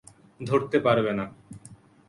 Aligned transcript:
ধরতে 0.39 0.77
পারবে 0.79 1.11
না। 1.13 1.25